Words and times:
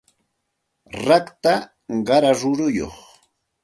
rakta 1.07 1.55
qara 2.07 2.31
ruruyuq 2.39 2.97